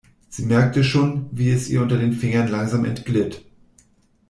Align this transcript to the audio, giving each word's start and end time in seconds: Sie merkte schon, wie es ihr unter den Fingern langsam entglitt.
Sie 0.29 0.47
merkte 0.47 0.83
schon, 0.83 1.29
wie 1.31 1.51
es 1.51 1.69
ihr 1.69 1.79
unter 1.79 1.95
den 1.99 2.13
Fingern 2.13 2.47
langsam 2.47 2.85
entglitt. 2.85 3.45